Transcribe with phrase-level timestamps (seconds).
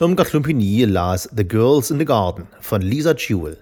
[0.00, 3.56] Im Gatlumpini las The Girls in the Garden von Lisa Jewell.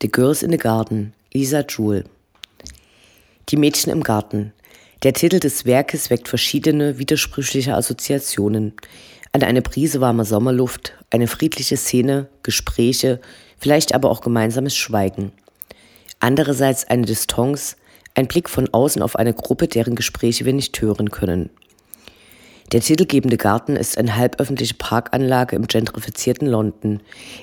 [0.00, 2.04] The Girls in the Garden, Lisa Jewell.
[3.48, 4.52] Die Mädchen im Garten.
[5.02, 8.74] Der Titel des Werkes weckt verschiedene widersprüchliche Assoziationen.
[9.32, 13.20] An eine Prise warmer Sommerluft, eine friedliche Szene, Gespräche,
[13.60, 15.32] vielleicht aber auch gemeinsames Schweigen.
[16.18, 17.76] Andererseits eine Distanz,
[18.14, 21.50] ein Blick von außen auf eine Gruppe, deren Gespräche wir nicht hören können.
[22.72, 27.00] Der titelgebende Garten ist eine halböffentliche Parkanlage im gentrifizierten London,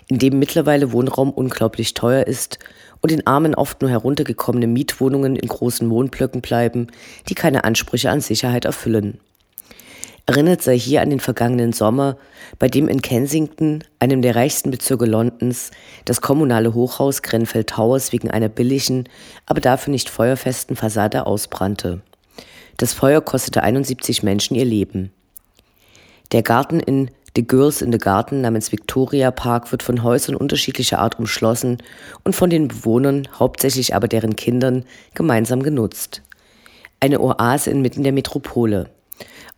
[0.07, 2.59] in dem mittlerweile Wohnraum unglaublich teuer ist
[3.01, 6.87] und in armen oft nur heruntergekommene Mietwohnungen in großen Wohnblöcken bleiben,
[7.27, 9.19] die keine Ansprüche an Sicherheit erfüllen.
[10.29, 12.17] Erinnert sei hier an den vergangenen Sommer,
[12.59, 15.71] bei dem in Kensington, einem der reichsten Bezirke Londons,
[16.03, 19.07] das kommunale Hochhaus Grenfell Towers wegen einer billigen,
[19.45, 22.01] aber dafür nicht feuerfesten Fassade ausbrannte.
[22.75, 25.13] Das Feuer kostete 71 Menschen ihr Leben.
[26.33, 30.99] Der Garten in The Girls in the Garden namens Victoria Park wird von Häusern unterschiedlicher
[30.99, 31.77] Art umschlossen
[32.25, 36.21] und von den Bewohnern, hauptsächlich aber deren Kindern, gemeinsam genutzt.
[36.99, 38.89] Eine Oase inmitten der Metropole.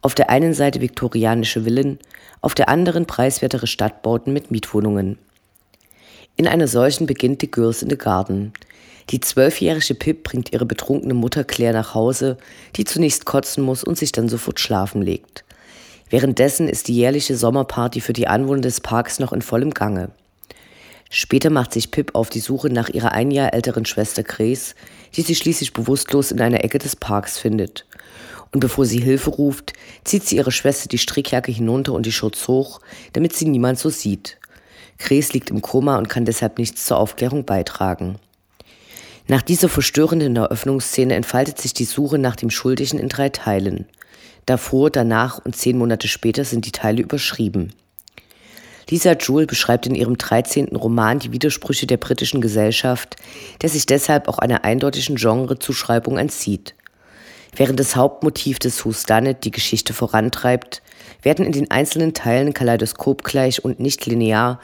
[0.02, 2.00] Auf der einen Seite viktorianische Villen,
[2.42, 5.18] auf der anderen preiswertere Stadtbauten mit Mietwohnungen.
[6.38, 8.54] In einer solchen beginnt The Girls in the Garden.
[9.10, 12.38] Die zwölfjährige Pip bringt ihre betrunkene Mutter Claire nach Hause,
[12.76, 15.44] die zunächst kotzen muss und sich dann sofort schlafen legt.
[16.10, 20.12] Währenddessen ist die jährliche Sommerparty für die Anwohner des Parks noch in vollem Gange.
[21.10, 24.76] Später macht sich Pip auf die Suche nach ihrer ein Jahr älteren Schwester Grace,
[25.16, 27.86] die sie schließlich bewusstlos in einer Ecke des Parks findet.
[28.52, 32.48] Und bevor sie Hilfe ruft, zieht sie ihre Schwester die Strickjacke hinunter und die Schutz
[32.48, 32.80] hoch,
[33.14, 34.38] damit sie niemand so sieht.
[34.98, 38.18] Grace liegt im Koma und kann deshalb nichts zur Aufklärung beitragen.
[39.28, 43.86] Nach dieser verstörenden Eröffnungsszene entfaltet sich die Suche nach dem Schuldigen in drei Teilen.
[44.48, 47.72] Davor, danach und zehn Monate später sind die Teile überschrieben.
[48.90, 50.76] Lisa Jewell beschreibt in ihrem 13.
[50.76, 53.18] Roman die Widersprüche der britischen Gesellschaft,
[53.62, 56.74] der sich deshalb auch einer eindeutigen Genrezuschreibung entzieht.
[57.56, 60.82] Während das Hauptmotiv des Whodunit die Geschichte vorantreibt,
[61.22, 64.60] werden in den einzelnen Teilen kaleidoskopgleich und nicht linear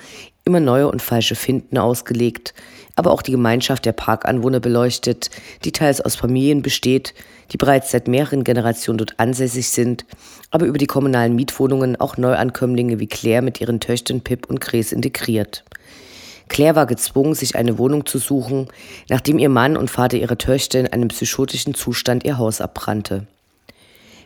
[0.45, 2.53] immer neue und falsche Finden ausgelegt,
[2.95, 5.31] aber auch die Gemeinschaft der Parkanwohner beleuchtet,
[5.63, 7.15] die teils aus Familien besteht,
[7.51, 10.05] die bereits seit mehreren Generationen dort ansässig sind,
[10.51, 14.91] aber über die kommunalen Mietwohnungen auch Neuankömmlinge wie Claire mit ihren Töchtern Pip und Grace
[14.91, 15.63] integriert.
[16.47, 18.67] Claire war gezwungen, sich eine Wohnung zu suchen,
[19.09, 23.27] nachdem ihr Mann und Vater ihrer Töchter in einem psychotischen Zustand ihr Haus abbrannte.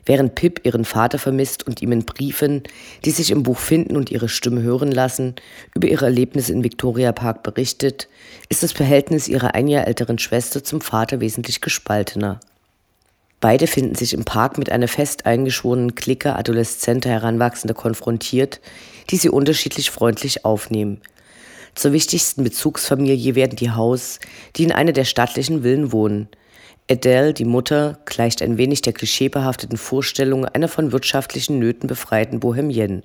[0.06, 2.63] Während Pip ihren Vater vermisst und ihm in Briefen,
[3.06, 5.35] die sich im Buch finden und ihre Stimme hören lassen,
[5.75, 8.07] über ihre Erlebnisse in Victoria Park berichtet,
[8.50, 12.40] ist das Verhältnis ihrer ein Jahr älteren Schwester zum Vater wesentlich gespaltener.
[13.41, 18.59] Beide finden sich im Park mit einer fest eingeschworenen Clique adoleszenter Heranwachsender konfrontiert,
[19.12, 21.01] die sie unterschiedlich freundlich aufnehmen.
[21.75, 24.19] Zur wichtigsten Bezugsfamilie werden die Haus,
[24.56, 26.28] die in einer der stattlichen Villen wohnen.
[26.90, 33.03] Adele, die Mutter, gleicht ein wenig der klischeebehafteten Vorstellung einer von wirtschaftlichen Nöten befreiten Bohemienne.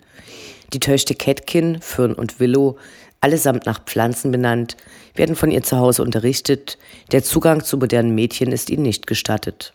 [0.73, 2.79] Die Töchter Catkin, Fern und Willow,
[3.21, 4.77] allesamt nach Pflanzen benannt,
[5.15, 6.79] werden von ihr zu Hause unterrichtet,
[7.13, 9.75] der Zugang zu modernen Mädchen ist ihnen nicht gestattet.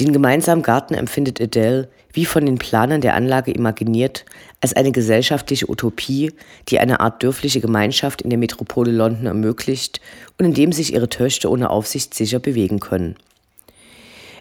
[0.00, 4.24] Den gemeinsamen Garten empfindet Adele, wie von den Planern der Anlage imaginiert,
[4.60, 6.32] als eine gesellschaftliche Utopie,
[6.68, 10.00] die eine Art dörfliche Gemeinschaft in der Metropole London ermöglicht
[10.38, 13.16] und in dem sich ihre Töchter ohne Aufsicht sicher bewegen können.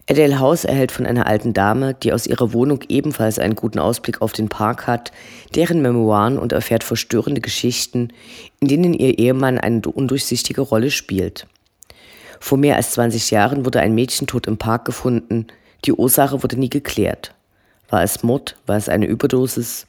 [0.09, 4.22] Adele House erhält von einer alten Dame, die aus ihrer Wohnung ebenfalls einen guten Ausblick
[4.22, 5.12] auf den Park hat,
[5.53, 8.09] deren Memoiren und erfährt verstörende Geschichten,
[8.62, 11.45] in denen ihr Ehemann eine undurchsichtige Rolle spielt.
[12.40, 15.48] Vor mehr als 20 Jahren wurde ein Mädchen tot im Park gefunden.
[15.86, 17.34] Die Ursache wurde nie geklärt.
[17.89, 18.57] War es Mord?
[18.66, 19.88] War es eine Überdosis?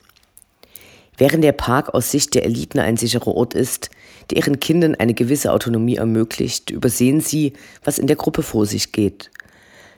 [1.17, 3.91] Während der Park aus Sicht der Eliten ein sicherer Ort ist,
[4.31, 7.55] der ihren Kindern eine gewisse Autonomie ermöglicht, übersehen sie,
[7.85, 9.31] was in der Gruppe vor sich geht.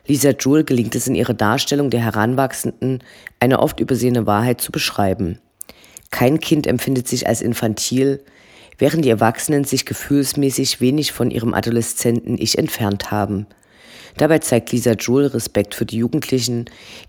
[0.06, 3.02] Lisa Jewell gelingt es in ihrer Darstellung der Heranwachsenden,
[3.38, 5.38] eine oft übersehene Wahrheit zu beschreiben.
[6.10, 8.24] Kein Kind empfindet sich als infantil,
[8.80, 13.46] während die Erwachsenen sich gefühlsmäßig wenig von ihrem adoleszenten Ich entfernt haben.
[14.16, 16.64] Dabei zeigt Lisa Jewell Respekt für die Jugendlichen,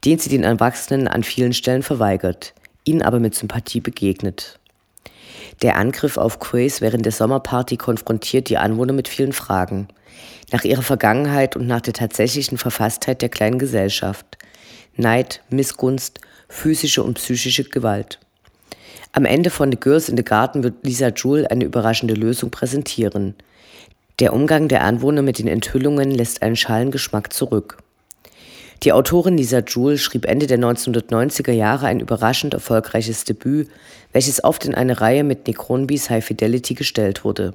[0.05, 2.53] den sie den Erwachsenen an vielen Stellen verweigert,
[2.83, 4.59] ihnen aber mit Sympathie begegnet.
[5.61, 9.87] Der Angriff auf Grace während der Sommerparty konfrontiert die Anwohner mit vielen Fragen.
[10.51, 14.37] Nach ihrer Vergangenheit und nach der tatsächlichen Verfasstheit der kleinen Gesellschaft.
[14.97, 16.19] Neid, Missgunst,
[16.49, 18.19] physische und psychische Gewalt.
[19.13, 23.35] Am Ende von The Girls in the Garden wird Lisa Jewell eine überraschende Lösung präsentieren.
[24.19, 27.79] Der Umgang der Anwohner mit den Enthüllungen lässt einen schalen Geschmack zurück.
[28.83, 33.67] Die Autorin Lisa Jewell schrieb Ende der 1990er Jahre ein überraschend erfolgreiches Debüt,
[34.13, 37.53] welches oft in eine Reihe mit Nick Hornbys High Fidelity gestellt wurde.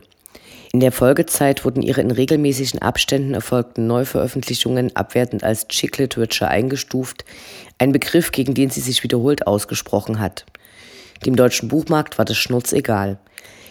[0.72, 7.24] In der Folgezeit wurden ihre in regelmäßigen Abständen erfolgten Neuveröffentlichungen abwertend als Chick Literature eingestuft,
[7.78, 10.44] ein Begriff, gegen den sie sich wiederholt ausgesprochen hat.
[11.24, 13.18] Dem deutschen Buchmarkt war das Schnurz egal.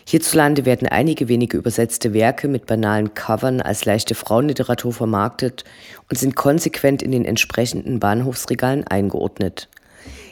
[0.07, 5.63] Hierzulande werden einige wenige übersetzte Werke mit banalen Covern als leichte Frauenliteratur vermarktet
[6.09, 9.67] und sind konsequent in den entsprechenden Bahnhofsregalen eingeordnet.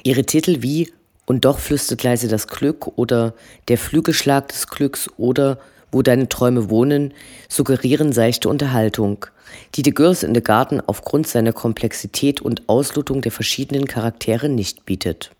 [0.03, 0.93] Ihre Titel wie
[1.25, 3.33] Und doch flüstert leise das Glück oder
[3.67, 5.57] Der Flügelschlag des Glücks oder
[5.91, 7.13] Wo deine Träume wohnen
[7.49, 9.25] suggerieren seichte Unterhaltung,
[9.75, 14.85] die The Girls in the Garden aufgrund seiner Komplexität und Auslotung der verschiedenen Charaktere nicht
[14.85, 15.31] bietet.